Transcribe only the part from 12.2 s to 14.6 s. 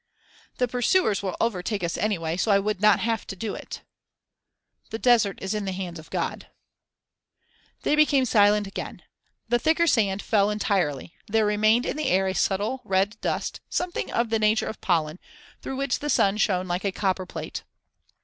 a subtile red dust, something of the